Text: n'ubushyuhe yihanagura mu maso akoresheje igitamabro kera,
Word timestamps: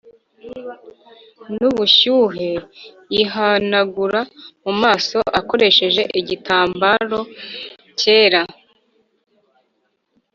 n'ubushyuhe 1.57 2.51
yihanagura 3.13 4.19
mu 4.63 4.73
maso 4.81 5.17
akoresheje 5.39 6.01
igitamabro 6.19 7.19
kera, 7.99 8.41